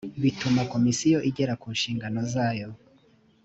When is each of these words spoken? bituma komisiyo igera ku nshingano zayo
bituma 0.23 0.61
komisiyo 0.73 1.17
igera 1.29 1.53
ku 1.61 1.67
nshingano 1.75 2.19
zayo 2.33 2.69